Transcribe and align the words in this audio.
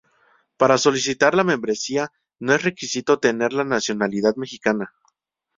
Para 0.57 0.79
solicitar 0.79 1.35
la 1.35 1.43
membresía 1.43 2.11
no 2.39 2.55
es 2.55 2.63
requisito 2.63 3.19
tener 3.19 3.53
la 3.53 3.63
nacionalidad 3.65 4.35
mexicana. 4.35 4.95